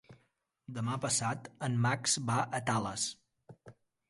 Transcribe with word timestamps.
Demà 0.77 0.95
passat 1.03 1.49
en 1.67 1.77
Max 1.87 2.17
va 2.31 2.39
a 2.61 2.63
Tales. 2.71 3.05